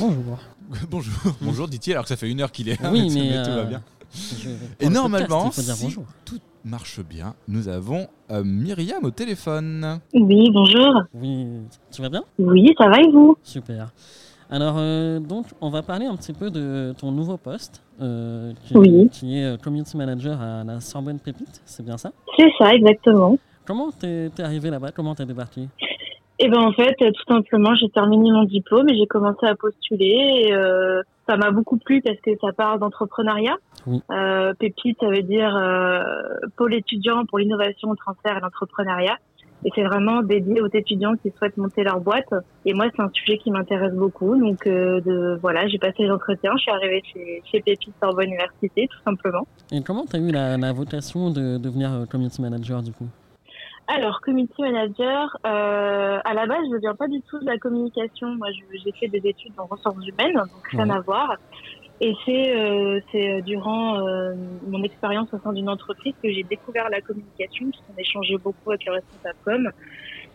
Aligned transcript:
Bonjour. 0.00 0.38
bonjour, 0.90 1.14
bonjour 1.42 1.68
dit-il, 1.68 1.92
alors 1.92 2.04
que 2.04 2.08
ça 2.08 2.16
fait 2.16 2.30
une 2.30 2.40
heure 2.40 2.50
qu'il 2.50 2.68
est 2.68 2.80
là. 2.80 2.90
Oui, 2.90 3.10
mais, 3.14 3.42
tout 3.42 3.50
va 3.50 3.56
euh, 3.58 3.64
bien. 3.64 3.82
Et 4.80 4.86
le 4.86 4.92
normalement, 4.92 5.44
podcast, 5.44 5.72
si 5.74 5.84
bonjour. 5.84 6.04
tout 6.24 6.38
marche 6.64 7.00
bien, 7.00 7.34
nous 7.48 7.68
avons 7.68 8.06
euh, 8.30 8.42
Myriam 8.42 9.04
au 9.04 9.10
téléphone. 9.10 10.00
Oui, 10.14 10.50
bonjour. 10.52 11.02
Oui, 11.14 11.46
tu 11.92 12.00
vas 12.00 12.08
bien? 12.08 12.24
Oui, 12.38 12.74
ça 12.78 12.88
va 12.88 13.00
et 13.00 13.10
vous? 13.10 13.36
Super. 13.42 13.92
Alors, 14.50 14.76
euh, 14.78 15.20
donc, 15.20 15.46
on 15.60 15.70
va 15.70 15.82
parler 15.82 16.06
un 16.06 16.16
petit 16.16 16.32
peu 16.32 16.50
de 16.50 16.94
ton 16.98 17.12
nouveau 17.12 17.36
poste, 17.36 17.82
euh, 18.00 18.52
qui, 18.64 18.76
Oui. 18.76 19.08
qui 19.10 19.38
est 19.38 19.62
Community 19.62 19.96
Manager 19.96 20.40
à 20.40 20.64
la 20.64 20.80
Sorbonne 20.80 21.20
Pépite, 21.20 21.60
c'est 21.66 21.84
bien 21.84 21.98
ça? 21.98 22.10
C'est 22.36 22.50
ça, 22.58 22.72
exactement. 22.74 23.38
Comment 23.66 23.90
t'es 23.92 24.30
t'es 24.34 24.42
arrivé 24.42 24.70
là-bas? 24.70 24.90
Comment 24.92 25.14
t'es 25.14 25.26
débarqué? 25.26 25.68
Et 26.42 26.48
ben 26.48 26.58
en 26.58 26.72
fait, 26.72 26.96
tout 26.96 27.24
simplement, 27.28 27.74
j'ai 27.74 27.90
terminé 27.90 28.32
mon 28.32 28.44
diplôme 28.44 28.88
et 28.88 28.96
j'ai 28.96 29.06
commencé 29.06 29.44
à 29.44 29.54
postuler. 29.54 30.46
Et, 30.46 30.54
euh, 30.54 31.02
ça 31.28 31.36
m'a 31.36 31.50
beaucoup 31.50 31.76
plu 31.76 32.00
parce 32.00 32.18
que 32.20 32.30
ça 32.40 32.52
parle 32.52 32.80
d'entrepreneuriat. 32.80 33.56
Oui. 33.86 34.02
Euh, 34.10 34.54
Pépite, 34.58 34.98
ça 35.00 35.08
veut 35.08 35.22
dire 35.22 35.54
euh, 35.54 36.02
pôle 36.56 36.74
étudiant 36.74 37.24
pour 37.26 37.38
l'innovation, 37.38 37.90
le 37.90 37.96
transfert 37.96 38.38
et 38.38 38.40
l'entrepreneuriat. 38.40 39.16
Et 39.64 39.70
c'est 39.74 39.84
vraiment 39.84 40.22
dédié 40.22 40.62
aux 40.62 40.68
étudiants 40.72 41.14
qui 41.22 41.30
souhaitent 41.36 41.58
monter 41.58 41.84
leur 41.84 42.00
boîte. 42.00 42.32
Et 42.64 42.72
moi, 42.72 42.86
c'est 42.96 43.02
un 43.02 43.10
sujet 43.12 43.36
qui 43.36 43.50
m'intéresse 43.50 43.92
beaucoup. 43.92 44.34
Donc 44.36 44.66
euh, 44.66 45.00
de, 45.02 45.38
voilà, 45.42 45.68
j'ai 45.68 45.78
passé 45.78 46.04
les 46.04 46.10
entretiens. 46.10 46.52
Je 46.56 46.62
suis 46.62 46.70
arrivée 46.70 47.02
chez, 47.12 47.42
chez 47.44 47.60
Pépite 47.60 47.92
Sorbonne 48.00 48.28
Université, 48.28 48.88
tout 48.90 49.02
simplement. 49.04 49.46
Et 49.70 49.82
comment 49.82 50.06
t'as 50.06 50.18
eu 50.18 50.30
la, 50.30 50.56
la 50.56 50.72
vocation 50.72 51.30
de 51.30 51.58
devenir 51.58 51.92
euh, 51.92 52.06
Community 52.06 52.40
Manager 52.40 52.82
du 52.82 52.92
coup? 52.92 53.06
Alors, 53.86 54.20
community 54.20 54.62
manager, 54.62 55.36
euh, 55.46 56.20
à 56.24 56.34
la 56.34 56.46
base, 56.46 56.60
je 56.70 56.74
ne 56.74 56.80
viens 56.80 56.94
pas 56.94 57.08
du 57.08 57.20
tout 57.22 57.40
de 57.40 57.46
la 57.46 57.58
communication. 57.58 58.28
Moi, 58.36 58.48
j'ai 58.52 58.92
fait 59.00 59.08
des 59.08 59.28
études 59.28 59.52
en 59.58 59.66
ressources 59.66 60.06
humaines, 60.06 60.34
donc 60.34 60.66
rien 60.70 60.90
à 60.90 61.00
voir. 61.00 61.36
Et 62.00 62.14
c'est 62.24 62.56
euh, 62.56 62.98
c'est 63.10 63.30
euh, 63.30 63.42
durant 63.42 64.00
euh, 64.00 64.34
mon 64.66 64.82
expérience 64.84 65.28
au 65.34 65.38
sein 65.40 65.52
d'une 65.52 65.68
entreprise 65.68 66.14
que 66.22 66.32
j'ai 66.32 66.44
découvert 66.44 66.88
la 66.88 67.02
communication, 67.02 67.66
puisqu'on 67.68 67.94
échangeait 67.98 68.38
beaucoup 68.38 68.70
avec 68.70 68.86
le 68.86 68.92
responsable 68.92 69.38
com. 69.44 69.70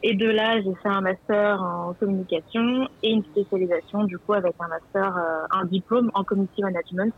Et 0.03 0.13
de 0.13 0.29
là, 0.29 0.61
j'ai 0.61 0.75
fait 0.83 0.89
un 0.89 1.01
master 1.01 1.63
en 1.63 1.93
communication 1.95 2.87
et 3.01 3.11
une 3.11 3.23
spécialisation, 3.23 4.03
du 4.03 4.19
coup, 4.19 4.33
avec 4.33 4.53
un 4.59 4.67
master, 4.67 5.17
euh, 5.17 5.59
un 5.59 5.65
diplôme 5.65 6.11
en 6.13 6.23
community 6.23 6.61
management. 6.61 7.13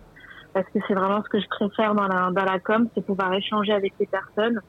Parce 0.53 0.67
que 0.69 0.79
c'est 0.87 0.93
vraiment 0.93 1.21
ce 1.23 1.29
que 1.29 1.39
je 1.41 1.47
préfère 1.49 1.93
dans 1.93 2.07
la, 2.07 2.31
dans 2.31 2.45
la 2.45 2.59
com, 2.59 2.87
c'est 2.95 3.05
pouvoir 3.05 3.33
échanger 3.33 3.73
avec 3.73 3.93
les 3.99 4.07
personnes, 4.07 4.61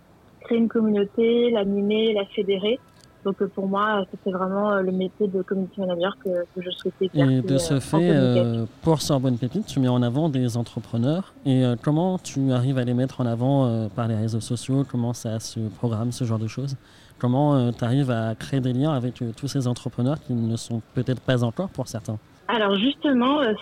créer 0.48 0.58
une 0.58 0.68
communauté, 0.68 1.50
l'animer, 1.50 2.14
la 2.14 2.24
fédérer. 2.26 2.80
Donc 3.24 3.42
euh, 3.42 3.48
pour 3.48 3.66
moi, 3.66 4.04
c'était 4.10 4.30
vraiment 4.30 4.70
euh, 4.70 4.80
le 4.80 4.92
métier 4.92 5.26
de 5.26 5.42
community 5.42 5.80
manager 5.80 6.16
que, 6.24 6.30
que 6.54 6.62
je 6.62 6.70
souhaitais 6.70 7.10
Et 7.14 7.20
exercer, 7.20 7.42
de 7.42 7.58
ce 7.58 7.74
euh, 7.74 7.76
en 7.76 7.80
fait, 7.80 8.10
euh, 8.10 8.64
pour 8.82 9.02
Sorbonne 9.02 9.36
Pépite, 9.36 9.66
tu 9.66 9.80
mets 9.80 9.88
en 9.88 10.02
avant 10.02 10.28
des 10.28 10.56
entrepreneurs. 10.56 11.34
Et 11.44 11.64
euh, 11.64 11.76
comment 11.82 12.18
tu 12.18 12.52
arrives 12.52 12.78
à 12.78 12.84
les 12.84 12.94
mettre 12.94 13.20
en 13.20 13.26
avant 13.26 13.66
euh, 13.66 13.88
par 13.88 14.08
les 14.08 14.14
réseaux 14.14 14.40
sociaux? 14.40 14.84
Comment 14.88 15.12
ça 15.12 15.40
se 15.40 15.60
programme, 15.78 16.12
ce 16.12 16.24
genre 16.24 16.38
de 16.38 16.46
choses? 16.46 16.76
Comment 17.18 17.72
tu 17.72 17.84
arrives 17.84 18.12
à 18.12 18.36
créer 18.36 18.60
des 18.60 18.72
liens 18.72 18.92
avec 18.92 19.20
tous 19.36 19.48
ces 19.48 19.66
entrepreneurs 19.66 20.20
qui 20.20 20.34
ne 20.34 20.56
sont 20.56 20.80
peut-être 20.94 21.20
pas 21.20 21.42
encore 21.42 21.68
pour 21.68 21.88
certains? 21.88 22.16
Alors 22.50 22.74
justement, 22.76 23.42
euh, 23.42 23.52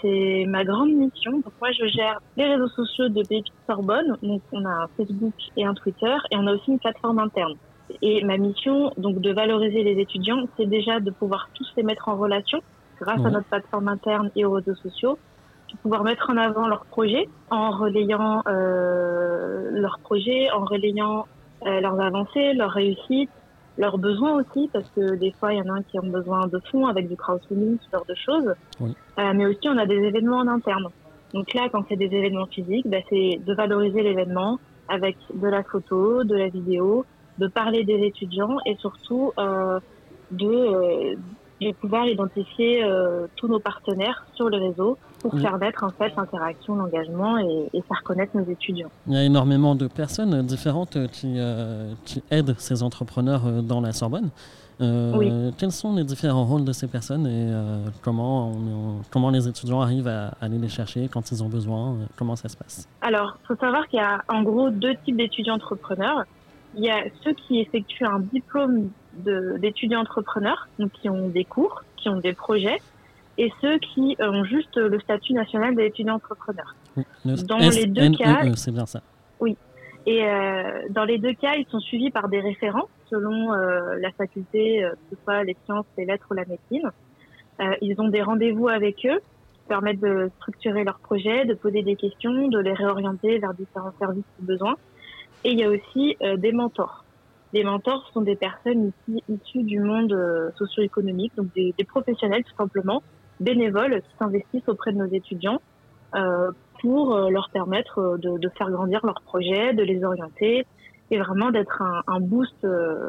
c'est 0.00 0.44
ma 0.46 0.64
grande 0.64 0.92
mission. 0.92 1.32
Donc 1.32 1.52
moi, 1.60 1.72
je 1.72 1.84
gère 1.86 2.20
les 2.36 2.46
réseaux 2.46 2.68
sociaux 2.68 3.08
de 3.08 3.22
Pépite 3.22 3.52
Sorbonne. 3.66 4.16
Donc 4.22 4.40
on 4.52 4.64
a 4.64 4.84
un 4.84 4.86
Facebook 4.96 5.34
et 5.56 5.64
un 5.64 5.74
Twitter 5.74 6.14
et 6.30 6.36
on 6.36 6.46
a 6.46 6.54
aussi 6.54 6.70
une 6.70 6.78
plateforme 6.78 7.18
interne. 7.18 7.54
Et 8.02 8.22
ma 8.24 8.36
mission, 8.36 8.92
donc 8.98 9.20
de 9.20 9.32
valoriser 9.32 9.82
les 9.82 10.00
étudiants, 10.00 10.44
c'est 10.56 10.66
déjà 10.66 11.00
de 11.00 11.10
pouvoir 11.10 11.48
tous 11.54 11.66
les 11.76 11.82
mettre 11.82 12.08
en 12.08 12.16
relation 12.16 12.60
grâce 13.00 13.24
à 13.24 13.30
notre 13.30 13.46
plateforme 13.46 13.88
interne 13.88 14.30
et 14.36 14.44
aux 14.44 14.52
réseaux 14.52 14.74
sociaux, 14.76 15.18
de 15.72 15.78
pouvoir 15.78 16.02
mettre 16.02 16.30
en 16.30 16.36
avant 16.36 16.66
leurs 16.66 16.86
projets 16.86 17.28
en 17.50 17.70
relayant 17.70 18.42
euh, 18.48 19.70
leurs 19.72 19.98
projets, 19.98 20.50
en 20.50 20.64
relayant 20.64 21.26
euh, 21.66 21.80
leurs 21.80 22.00
avancées, 22.00 22.54
leurs 22.54 22.70
réussites, 22.70 23.30
leurs 23.78 23.98
besoins 23.98 24.40
aussi, 24.40 24.68
parce 24.72 24.88
que 24.90 25.16
des 25.16 25.32
fois, 25.32 25.52
il 25.52 25.58
y 25.58 25.70
en 25.70 25.74
a 25.74 25.82
qui 25.82 25.98
ont 25.98 26.06
besoin 26.06 26.46
de 26.46 26.60
fonds 26.70 26.86
avec 26.86 27.08
du 27.08 27.16
crowdfunding, 27.16 27.78
ce 27.84 27.96
genre 27.96 28.06
de 28.08 28.14
choses. 28.14 28.54
Oui. 28.80 28.94
Euh, 29.18 29.32
mais 29.34 29.46
aussi, 29.46 29.68
on 29.68 29.76
a 29.76 29.86
des 29.86 29.96
événements 29.96 30.38
en 30.38 30.48
interne. 30.48 30.86
Donc 31.34 31.52
là, 31.54 31.68
quand 31.70 31.84
c'est 31.88 31.96
des 31.96 32.06
événements 32.06 32.46
physiques, 32.46 32.88
bah, 32.88 32.98
c'est 33.10 33.40
de 33.44 33.54
valoriser 33.54 34.02
l'événement 34.02 34.58
avec 34.88 35.16
de 35.34 35.48
la 35.48 35.62
photo, 35.62 36.24
de 36.24 36.36
la 36.36 36.48
vidéo, 36.48 37.04
de 37.38 37.48
parler 37.48 37.84
des 37.84 38.06
étudiants 38.06 38.56
et 38.64 38.76
surtout 38.76 39.32
euh, 39.38 39.78
de, 40.30 40.46
euh, 40.46 41.16
de 41.60 41.72
pouvoir 41.72 42.06
identifier 42.06 42.84
euh, 42.84 43.26
tous 43.36 43.48
nos 43.48 43.60
partenaires 43.60 44.26
sur 44.34 44.48
le 44.48 44.58
réseau 44.58 44.98
pour 45.20 45.32
Oui. 45.34 45.40
faire 45.42 45.56
naître 45.58 45.82
en 45.84 45.90
fait 45.90 46.12
l'interaction, 46.16 46.74
l'engagement 46.76 47.38
et, 47.38 47.68
et 47.72 47.82
faire 47.82 48.02
connaître 48.02 48.36
nos 48.36 48.44
étudiants. 48.44 48.90
Il 49.06 49.14
y 49.14 49.16
a 49.16 49.24
énormément 49.24 49.74
de 49.74 49.86
personnes 49.86 50.42
différentes 50.42 50.98
qui, 51.12 51.34
euh, 51.38 51.92
qui 52.04 52.22
aident 52.30 52.54
ces 52.58 52.82
entrepreneurs 52.82 53.42
euh, 53.46 53.62
dans 53.62 53.80
la 53.80 53.92
Sorbonne. 53.92 54.28
Euh, 54.82 55.12
Oui. 55.16 55.32
Quels 55.56 55.72
sont 55.72 55.94
les 55.96 56.04
différents 56.04 56.44
rôles 56.44 56.66
de 56.66 56.72
ces 56.72 56.86
personnes 56.86 57.26
et 57.26 57.50
comment, 58.02 58.50
on- 58.50 59.00
comment 59.10 59.30
les 59.30 59.48
étudiants 59.48 59.80
arrivent 59.80 60.08
à 60.08 60.34
aller 60.42 60.58
les 60.58 60.68
chercher 60.68 61.08
quand 61.08 61.30
ils 61.32 61.42
ont 61.42 61.48
besoin 61.48 61.96
Comment 62.18 62.36
ça 62.36 62.50
se 62.50 62.56
passe? 62.58 62.86
Alors, 63.00 63.38
faut 63.48 63.56
savoir 63.56 63.88
qu'il 63.88 63.98
y 63.98 64.02
a 64.02 64.22
en 64.28 64.42
gros 64.42 64.68
deux 64.68 64.94
types 65.06 65.16
d'étudiants 65.16 65.54
entrepreneurs. 65.54 66.24
Il 66.76 66.84
y 66.84 66.90
a 66.90 67.04
ceux 67.24 67.32
qui 67.32 67.60
effectuent 67.60 68.04
un 68.04 68.18
diplôme 68.18 68.90
d'étudiants 69.16 70.00
entrepreneurs, 70.00 70.68
donc 70.78 70.92
qui 70.92 71.08
ont 71.08 71.28
des 71.28 71.44
cours, 71.44 71.82
qui 71.96 72.08
ont 72.08 72.18
des 72.18 72.32
projets, 72.32 72.78
et 73.38 73.52
ceux 73.60 73.78
qui 73.78 74.16
ont 74.20 74.44
juste 74.44 74.76
le 74.76 74.98
statut 75.00 75.32
national 75.32 75.74
d'étudiant 75.74 76.14
entrepreneur. 76.14 76.74
Le 77.24 77.36
Dans 77.46 77.58
les 77.58 77.86
deux 77.86 78.02
SNEE, 78.02 78.16
cas- 78.16 78.54
c'est 78.56 78.72
bien 78.72 78.86
ça. 78.86 79.00
Et 80.08 80.24
euh, 80.24 80.82
dans 80.90 81.04
les 81.04 81.18
deux 81.18 81.34
cas, 81.34 81.56
ils 81.56 81.66
sont 81.66 81.80
suivis 81.80 82.10
par 82.12 82.28
des 82.28 82.38
référents 82.40 82.88
selon 83.10 83.52
euh, 83.52 83.96
la 84.00 84.12
faculté, 84.12 84.84
euh, 84.84 84.90
que 84.90 85.16
ce 85.16 85.22
soit 85.24 85.42
les 85.42 85.56
sciences, 85.64 85.84
les 85.98 86.04
lettres 86.04 86.26
ou 86.30 86.34
la 86.34 86.44
médecine. 86.44 86.90
Euh, 87.60 87.74
ils 87.82 88.00
ont 88.00 88.08
des 88.08 88.22
rendez-vous 88.22 88.68
avec 88.68 89.04
eux 89.04 89.18
qui 89.18 89.60
permettent 89.68 89.98
de 90.00 90.30
structurer 90.38 90.84
leurs 90.84 91.00
projets, 91.00 91.44
de 91.44 91.54
poser 91.54 91.82
des 91.82 91.96
questions, 91.96 92.46
de 92.46 92.58
les 92.60 92.72
réorienter 92.72 93.38
vers 93.40 93.52
différents 93.54 93.92
services 93.98 94.22
si 94.38 94.44
besoin. 94.46 94.76
Et 95.42 95.50
il 95.50 95.58
y 95.58 95.64
a 95.64 95.70
aussi 95.70 96.16
euh, 96.22 96.36
des 96.36 96.52
mentors. 96.52 97.04
Les 97.56 97.64
mentors 97.64 98.06
sont 98.12 98.20
des 98.20 98.36
personnes 98.36 98.92
ici, 99.08 99.22
issues 99.30 99.62
du 99.62 99.80
monde 99.80 100.12
euh, 100.12 100.50
socio-économique, 100.58 101.32
donc 101.36 101.46
des, 101.54 101.74
des 101.78 101.84
professionnels 101.84 102.44
tout 102.44 102.54
simplement, 102.58 103.02
bénévoles 103.40 104.02
qui 104.02 104.16
s'investissent 104.18 104.68
auprès 104.68 104.92
de 104.92 104.98
nos 104.98 105.06
étudiants 105.06 105.60
euh, 106.14 106.50
pour 106.82 107.14
euh, 107.14 107.30
leur 107.30 107.48
permettre 107.50 108.18
de, 108.18 108.36
de 108.38 108.48
faire 108.58 108.70
grandir 108.70 109.00
leurs 109.04 109.22
projets, 109.22 109.72
de 109.72 109.82
les 109.82 110.04
orienter 110.04 110.66
et 111.10 111.18
vraiment 111.18 111.50
d'être 111.50 111.80
un, 111.80 112.02
un 112.08 112.20
boost, 112.20 112.62
euh, 112.64 113.08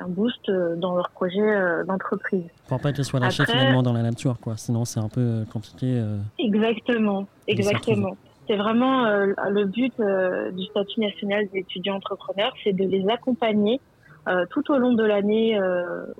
un 0.00 0.08
boost 0.08 0.50
dans 0.50 0.96
leurs 0.96 1.10
projets 1.10 1.38
euh, 1.40 1.84
d'entreprise. 1.84 2.42
Pour 2.68 2.80
pas 2.80 2.92
qu'ils 2.92 3.04
soient 3.04 3.20
lâchés 3.20 3.44
Après- 3.44 3.52
finalement 3.56 3.84
dans 3.84 3.92
la 3.92 4.02
nature, 4.02 4.36
quoi. 4.40 4.56
Sinon, 4.56 4.84
c'est 4.84 4.98
un 4.98 5.08
peu 5.08 5.44
compliqué. 5.52 5.86
euh. 5.86 6.18
Exactement, 6.40 7.28
exactement. 7.46 8.16
C'est 8.46 8.56
vraiment 8.56 9.06
euh, 9.06 9.32
le 9.50 9.64
but 9.64 9.92
euh, 9.98 10.50
du 10.52 10.64
statut 10.66 11.00
national 11.00 11.48
des 11.48 11.60
étudiants 11.60 11.96
entrepreneurs, 11.96 12.52
c'est 12.62 12.72
de 12.72 12.84
les 12.84 13.08
accompagner 13.08 13.80
euh, 14.28 14.44
tout 14.50 14.70
au 14.70 14.78
long 14.78 14.92
de 14.92 15.02
l'année 15.02 15.58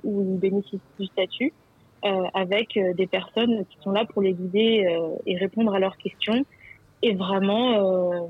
où 0.03 0.21
ils 0.21 0.39
bénéficient 0.39 0.79
du 0.99 1.05
statut, 1.07 1.53
avec 2.33 2.79
des 2.95 3.07
personnes 3.07 3.65
qui 3.65 3.77
sont 3.81 3.91
là 3.91 4.05
pour 4.05 4.21
les 4.21 4.33
guider 4.33 4.85
et 5.25 5.37
répondre 5.37 5.73
à 5.73 5.79
leurs 5.79 5.97
questions, 5.97 6.45
et 7.01 7.13
vraiment, 7.15 8.29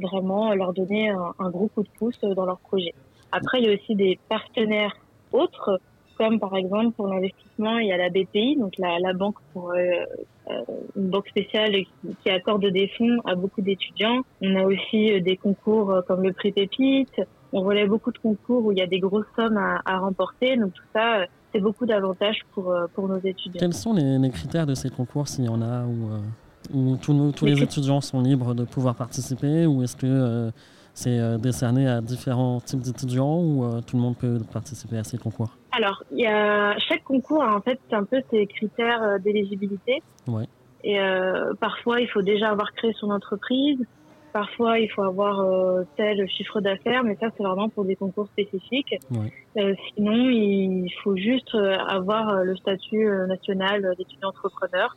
vraiment 0.00 0.54
leur 0.54 0.72
donner 0.72 1.10
un 1.10 1.50
gros 1.50 1.68
coup 1.68 1.82
de 1.82 1.88
pouce 1.98 2.18
dans 2.20 2.46
leur 2.46 2.58
projet. 2.60 2.94
Après, 3.30 3.60
il 3.60 3.66
y 3.66 3.70
a 3.70 3.74
aussi 3.74 3.94
des 3.94 4.18
partenaires 4.28 4.96
autres, 5.32 5.80
comme 6.16 6.38
par 6.40 6.54
exemple 6.56 6.92
pour 6.96 7.06
l'investissement, 7.08 7.78
il 7.78 7.88
y 7.88 7.92
a 7.92 7.96
la 7.96 8.08
BPI, 8.10 8.56
donc 8.56 8.72
la, 8.78 8.98
la 8.98 9.12
banque 9.12 9.36
pour 9.52 9.70
euh, 9.72 9.76
euh, 10.50 10.52
une 10.96 11.08
banque 11.08 11.28
spéciale 11.28 11.72
qui, 11.72 12.16
qui 12.22 12.30
accorde 12.30 12.64
des 12.66 12.88
fonds 12.96 13.18
à 13.24 13.34
beaucoup 13.34 13.62
d'étudiants. 13.62 14.20
On 14.40 14.54
a 14.56 14.64
aussi 14.64 15.12
euh, 15.12 15.20
des 15.20 15.36
concours 15.36 15.92
comme 16.06 16.22
le 16.22 16.32
prix 16.32 16.52
Pépite. 16.52 17.20
On 17.52 17.60
relaie 17.62 17.86
beaucoup 17.86 18.10
de 18.12 18.18
concours 18.18 18.64
où 18.66 18.72
il 18.72 18.78
y 18.78 18.82
a 18.82 18.86
des 18.86 18.98
grosses 19.00 19.26
sommes 19.36 19.56
à, 19.56 19.80
à 19.84 19.98
remporter. 19.98 20.56
Donc 20.56 20.72
tout 20.72 20.82
ça, 20.94 21.24
c'est 21.52 21.60
beaucoup 21.60 21.86
d'avantages 21.86 22.40
pour, 22.52 22.74
pour 22.94 23.08
nos 23.08 23.18
étudiants. 23.18 23.60
Quels 23.60 23.74
sont 23.74 23.92
les, 23.94 24.18
les 24.18 24.30
critères 24.30 24.66
de 24.66 24.74
ces 24.74 24.90
concours, 24.90 25.28
s'il 25.28 25.44
y 25.44 25.48
en 25.48 25.62
a, 25.62 25.84
où 26.72 26.96
tous, 26.96 27.12
nos- 27.12 27.30
tous 27.30 27.46
Les 27.46 27.62
étudiants 27.62 28.00
sont 28.00 28.20
libres 28.20 28.54
de 28.54 28.64
pouvoir 28.64 28.94
participer, 28.96 29.66
ou 29.66 29.82
est-ce 29.82 29.94
que 29.96 30.06
euh, 30.06 30.50
c'est 30.94 31.38
décerné 31.38 31.86
à 31.86 32.00
différents 32.00 32.60
types 32.60 32.80
d'étudiants, 32.80 33.38
ou 33.38 33.64
euh, 33.64 33.80
tout 33.86 33.96
le 33.96 34.02
monde 34.02 34.16
peut 34.16 34.40
participer 34.52 34.96
à 34.98 35.04
ces 35.04 35.18
concours? 35.18 35.56
Alors, 35.76 36.04
il 36.12 36.20
y 36.20 36.26
a 36.26 36.78
chaque 36.78 37.02
concours 37.02 37.42
a 37.42 37.54
en 37.54 37.60
fait 37.60 37.80
c'est 37.88 37.96
un 37.96 38.04
peu 38.04 38.22
ses 38.30 38.46
critères 38.46 39.02
euh, 39.02 39.18
d'éligibilité. 39.18 40.02
Ouais. 40.26 40.44
Et 40.84 41.00
euh, 41.00 41.52
parfois, 41.60 42.00
il 42.00 42.08
faut 42.08 42.22
déjà 42.22 42.50
avoir 42.50 42.72
créé 42.72 42.92
son 42.92 43.10
entreprise. 43.10 43.78
parfois 44.32 44.78
il 44.78 44.88
faut 44.88 45.02
avoir 45.02 45.36
tel 45.96 46.28
chiffre 46.28 46.60
d'affaires, 46.60 47.02
mais 47.04 47.16
ça 47.20 47.28
c'est 47.36 47.42
vraiment 47.42 47.68
pour 47.68 47.84
des 47.84 47.96
concours 47.96 48.26
spécifiques. 48.28 48.94
sinon, 49.94 50.28
il 50.30 50.90
faut 51.02 51.16
juste 51.16 51.54
avoir 51.54 52.42
le 52.44 52.56
statut 52.56 53.06
national 53.28 53.94
d'étudiant 53.96 54.28
entrepreneur. 54.30 54.96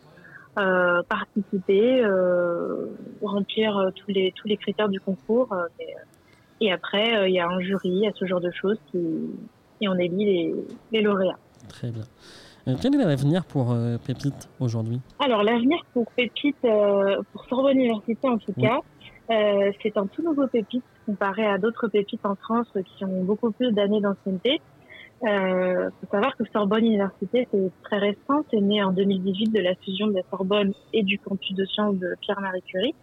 participer, 0.55 2.03
remplir 3.21 3.91
tous 3.95 4.11
les 4.11 4.33
tous 4.35 4.47
les 4.47 4.57
critères 4.57 4.89
du 4.89 4.99
concours. 4.99 5.55
et 6.59 6.71
après, 6.71 7.29
il 7.29 7.33
y 7.33 7.39
a 7.39 7.47
un 7.47 7.61
jury 7.61 8.07
à 8.07 8.11
ce 8.19 8.25
genre 8.25 8.41
de 8.41 8.51
choses 8.51 8.79
qui, 8.91 8.99
et 9.81 9.87
on 9.87 9.95
élit 9.95 10.25
les, 10.25 10.55
les 10.91 11.01
lauréats. 11.01 11.39
Très 11.69 11.91
bien. 11.91 12.03
Euh, 12.67 12.75
quel 12.81 12.95
est 12.95 12.97
l'avenir 12.97 13.45
pour 13.45 13.71
euh, 13.71 13.97
Pépite 13.97 14.49
aujourd'hui? 14.59 14.99
Alors 15.19 15.43
l'avenir 15.43 15.77
pour 15.93 16.11
Pépite, 16.11 16.57
euh, 16.65 17.21
pour 17.31 17.45
Sorbonne 17.45 17.77
Université 17.77 18.27
en 18.27 18.37
tout 18.37 18.53
cas, 18.53 18.79
c'est 19.29 19.97
un 19.97 20.07
tout 20.07 20.23
nouveau 20.23 20.47
Pépite 20.47 20.83
comparé 21.05 21.45
à 21.45 21.57
d'autres 21.57 21.87
Pépites 21.87 22.25
en 22.25 22.35
France 22.35 22.67
qui 22.97 23.05
ont 23.05 23.23
beaucoup 23.23 23.51
plus 23.51 23.71
d'années 23.71 24.01
d'ancienneté. 24.01 24.61
Il 25.23 25.91
faut 25.99 26.11
savoir 26.11 26.35
que 26.37 26.43
Sorbonne 26.53 26.85
Université, 26.85 27.47
c'est 27.51 27.71
très 27.83 27.97
récent, 27.97 28.45
c'est 28.51 28.61
né 28.61 28.81
en 28.83 28.91
2018 28.91 29.51
de 29.51 29.59
la 29.59 29.75
fusion 29.75 30.07
de 30.07 30.13
la 30.13 30.21
Sorbonne 30.29 30.73
et 30.93 31.03
du 31.03 31.19
campus 31.19 31.53
de 31.55 31.65
sciences 31.65 31.97
de 31.97 32.15
Pierre-Marie 32.21 32.61
Curie. 32.61 32.95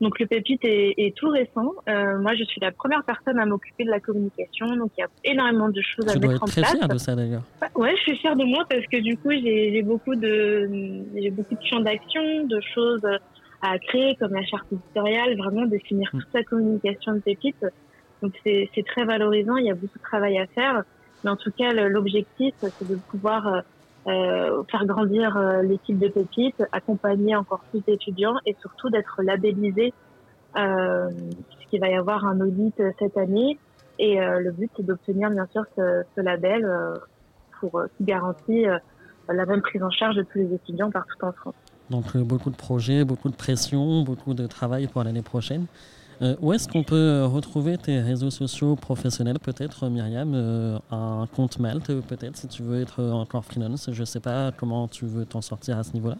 Donc 0.00 0.20
le 0.20 0.26
pépite 0.26 0.60
est, 0.62 1.14
tout 1.16 1.28
récent. 1.28 1.72
Euh, 1.88 2.18
moi, 2.18 2.34
je 2.34 2.44
suis 2.44 2.60
la 2.60 2.70
première 2.70 3.02
personne 3.02 3.38
à 3.38 3.46
m'occuper 3.46 3.84
de 3.84 3.90
la 3.90 4.00
communication, 4.00 4.76
donc 4.76 4.92
il 4.96 5.00
y 5.00 5.04
a 5.04 5.08
énormément 5.24 5.68
de 5.68 5.80
choses 5.82 6.08
à 6.08 6.14
mettre 6.18 6.42
en 6.42 6.46
place. 6.46 6.54
Tu 6.54 6.60
dois 6.60 6.62
être 6.62 6.68
très 6.68 6.78
fière 6.78 6.88
de 6.88 6.98
ça 6.98 7.16
d'ailleurs. 7.16 7.42
Ouais, 7.74 7.94
je 7.96 8.02
suis 8.02 8.16
fière 8.16 8.36
de 8.36 8.44
moi 8.44 8.64
parce 8.68 8.86
que 8.86 8.98
du 8.98 9.16
coup, 9.16 9.30
j'ai 9.32 9.82
beaucoup 9.82 10.14
de 10.14 10.68
j'ai 11.16 11.30
beaucoup 11.30 11.54
de 11.54 11.66
champs 11.68 11.80
d'action, 11.80 12.44
de 12.44 12.60
choses 12.74 13.06
à 13.60 13.78
créer 13.78 14.14
comme 14.16 14.34
la 14.34 14.44
charte 14.44 14.66
éditoriale, 14.72 15.36
vraiment 15.36 15.66
définir 15.66 16.08
mm. 16.12 16.20
toute 16.20 16.34
la 16.34 16.44
communication 16.44 17.14
de 17.14 17.20
pépite. 17.20 17.64
Donc 18.22 18.32
c'est 18.44 18.84
très 18.86 19.04
valorisant. 19.04 19.56
Il 19.56 19.66
y 19.66 19.70
a 19.70 19.74
beaucoup 19.74 19.98
de 19.98 20.04
travail 20.04 20.38
à 20.38 20.46
faire, 20.46 20.84
mais 21.24 21.30
en 21.30 21.36
tout 21.36 21.50
cas, 21.50 21.72
l'objectif, 21.72 22.54
c'est 22.60 22.88
de 22.88 22.96
pouvoir 23.10 23.62
euh, 24.06 24.10
euh, 24.10 24.62
faire 24.70 24.86
grandir 24.86 25.36
euh, 25.36 25.62
l'équipe 25.62 25.98
de 25.98 26.08
Pépite, 26.08 26.62
accompagner 26.72 27.36
encore 27.36 27.60
plus 27.70 27.80
d'étudiants 27.84 28.36
et 28.46 28.56
surtout 28.60 28.90
d'être 28.90 29.22
labellisé, 29.22 29.92
euh, 30.56 31.10
puisqu'il 31.50 31.80
va 31.80 31.88
y 31.88 31.94
avoir 31.94 32.24
un 32.24 32.40
audit 32.40 32.74
cette 32.98 33.16
année. 33.16 33.58
Et 34.00 34.20
le 34.20 34.52
but, 34.52 34.70
c'est 34.76 34.86
d'obtenir 34.86 35.28
bien 35.28 35.48
sûr 35.50 35.64
ce, 35.76 36.04
ce 36.14 36.20
label 36.20 36.64
pour 37.58 37.82
qui 37.96 38.04
garantit 38.04 38.64
la 39.28 39.44
même 39.44 39.60
prise 39.60 39.82
en 39.82 39.90
charge 39.90 40.14
de 40.14 40.22
tous 40.22 40.38
les 40.38 40.54
étudiants 40.54 40.88
partout 40.92 41.16
en 41.22 41.32
France. 41.32 41.54
Donc 41.90 42.16
beaucoup 42.18 42.50
de 42.50 42.56
projets, 42.56 43.04
beaucoup 43.04 43.28
de 43.28 43.34
pression, 43.34 44.02
beaucoup 44.02 44.34
de 44.34 44.46
travail 44.46 44.86
pour 44.86 45.02
l'année 45.02 45.22
prochaine. 45.22 45.66
Euh, 46.20 46.34
où 46.40 46.52
est-ce 46.52 46.66
qu'on 46.66 46.82
peut 46.82 46.96
euh, 46.96 47.26
retrouver 47.26 47.78
tes 47.78 48.00
réseaux 48.00 48.30
sociaux 48.30 48.74
professionnels, 48.74 49.38
peut-être, 49.38 49.88
Myriam 49.88 50.32
euh, 50.34 50.78
Un 50.90 51.28
compte 51.34 51.60
Malte, 51.60 51.92
peut-être, 52.08 52.36
si 52.36 52.48
tu 52.48 52.62
veux 52.62 52.80
être 52.80 53.02
encore 53.02 53.44
freelance. 53.44 53.88
Je 53.92 54.00
ne 54.00 54.04
sais 54.04 54.20
pas 54.20 54.50
comment 54.50 54.88
tu 54.88 55.06
veux 55.06 55.24
t'en 55.24 55.40
sortir 55.40 55.78
à 55.78 55.84
ce 55.84 55.92
niveau-là. 55.92 56.16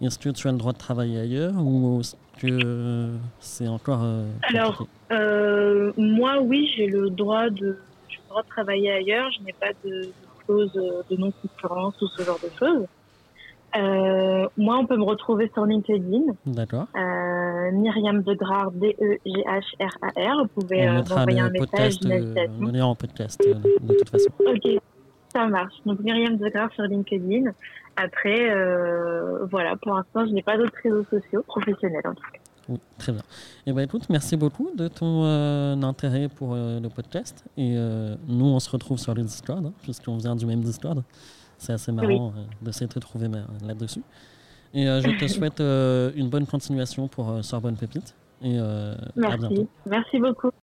Est-ce 0.00 0.18
que 0.18 0.30
tu 0.30 0.48
as 0.48 0.52
le 0.52 0.58
droit 0.58 0.72
de 0.72 0.78
travailler 0.78 1.20
ailleurs 1.20 1.54
ou 1.56 2.00
est-ce 2.00 2.14
que 2.40 3.10
c'est 3.40 3.66
encore. 3.66 4.06
Alors, 4.44 4.86
moi, 5.96 6.40
oui, 6.40 6.70
j'ai 6.76 6.86
le 6.86 7.10
droit 7.10 7.50
de, 7.50 7.66
le 7.66 8.28
droit 8.28 8.42
de 8.42 8.48
travailler 8.48 8.92
ailleurs. 8.92 9.28
Je 9.32 9.44
n'ai 9.44 9.52
pas 9.52 9.72
de 9.84 10.10
clause 10.44 10.72
de 10.72 11.16
non-concurrence 11.16 12.00
ou 12.00 12.06
ce 12.06 12.22
genre 12.22 12.38
de 12.40 12.50
choses. 12.58 12.86
Euh, 13.76 14.46
moi, 14.56 14.78
on 14.78 14.86
peut 14.86 14.96
me 14.96 15.04
retrouver 15.04 15.50
sur 15.52 15.66
LinkedIn. 15.66 16.22
D'accord. 16.46 16.86
Euh, 16.96 17.70
Myriam 17.72 18.22
Degrard, 18.22 18.72
D-E-G-H-R-A-R. 18.72 20.42
Vous 20.42 20.62
pouvez 20.62 20.88
euh, 20.88 21.02
m'envoyer 21.08 21.40
un 21.40 21.50
message, 21.50 21.96
une 22.02 22.12
invitation. 22.12 22.52
On 22.60 22.74
est 22.74 22.80
en 22.80 22.94
podcast, 22.94 23.40
euh, 23.46 23.54
de 23.54 23.94
toute 23.94 24.08
façon. 24.08 24.30
Ok, 24.40 24.80
ça 25.34 25.46
marche. 25.46 25.74
Donc, 25.84 26.00
Myriam 26.00 26.36
Degrard 26.36 26.72
sur 26.72 26.84
LinkedIn. 26.84 27.50
Après, 27.96 28.50
euh, 28.50 29.44
voilà, 29.50 29.76
pour 29.76 29.94
l'instant, 29.94 30.24
je 30.26 30.32
n'ai 30.32 30.42
pas 30.42 30.56
d'autres 30.56 30.78
réseaux 30.82 31.04
sociaux 31.10 31.42
professionnels 31.46 32.06
en 32.06 32.14
tout 32.14 32.22
cas. 32.32 32.38
Oui, 32.68 32.78
très 32.98 33.12
bien. 33.12 33.22
Eh 33.66 33.72
ben, 33.72 33.82
écoute, 33.82 34.04
merci 34.10 34.36
beaucoup 34.36 34.70
de 34.76 34.88
ton 34.88 35.24
euh, 35.24 35.74
intérêt 35.82 36.28
pour 36.28 36.52
euh, 36.52 36.80
le 36.80 36.88
podcast. 36.90 37.44
Et 37.56 37.74
nous, 38.28 38.44
on 38.44 38.60
se 38.60 38.70
retrouve 38.70 38.98
sur 38.98 39.14
les 39.14 39.22
Discord, 39.22 39.64
hein, 39.64 39.72
puisqu'on 39.82 40.16
vient 40.16 40.36
du 40.36 40.46
même 40.46 40.60
Discord. 40.60 41.02
C'est 41.58 41.72
assez 41.72 41.92
marrant 41.92 42.32
euh, 42.36 42.44
de 42.62 42.72
s'être 42.72 42.94
retrouvé 42.94 43.28
là-dessus. 43.62 44.02
Et 44.74 44.88
euh, 44.88 45.00
je 45.00 45.18
te 45.18 45.26
souhaite 45.28 45.60
euh, 45.60 46.12
une 46.14 46.28
bonne 46.28 46.46
continuation 46.46 47.08
pour 47.08 47.44
Sorbonne 47.44 47.76
Pépite. 47.76 48.14
Et 48.42 48.58
Merci. 49.16 49.34
À 49.34 49.36
bientôt. 49.36 49.68
Merci 49.86 50.18
beaucoup. 50.18 50.50